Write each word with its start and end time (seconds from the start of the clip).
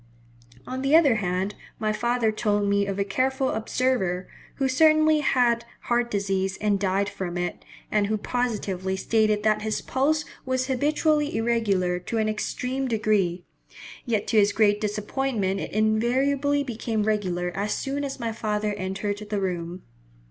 On 0.65 0.81
the 0.81 0.95
other 0.95 1.17
hand, 1.17 1.53
my 1.77 1.93
father 1.93 2.31
told 2.31 2.67
me 2.67 2.87
of 2.87 2.97
a 2.97 3.03
careful 3.03 3.49
observer, 3.49 4.27
who 4.55 4.67
certainly 4.67 5.19
had 5.19 5.63
heart 5.81 6.09
disease 6.09 6.57
and 6.57 6.79
died 6.79 7.07
from 7.07 7.37
it, 7.37 7.63
and 7.91 8.07
who 8.07 8.17
positively 8.17 8.97
stated 8.97 9.43
that 9.43 9.61
his 9.61 9.79
pulse 9.79 10.25
was 10.43 10.65
habitually 10.65 11.37
irregular 11.37 11.99
to 11.99 12.17
an 12.17 12.27
extreme 12.27 12.87
degree; 12.87 13.45
yet 14.03 14.25
to 14.25 14.39
his 14.39 14.53
great 14.53 14.81
disappointment 14.81 15.59
it 15.59 15.71
invariably 15.71 16.63
became 16.63 17.03
regular 17.03 17.51
as 17.53 17.71
soon 17.71 18.03
as 18.03 18.19
my 18.19 18.31
father 18.31 18.73
entered 18.73 19.19
the 19.29 19.39
room. 19.39 19.83